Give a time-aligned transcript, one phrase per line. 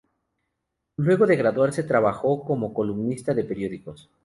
[0.97, 4.09] Luego de graduarse trabajó como columnista de periódicos.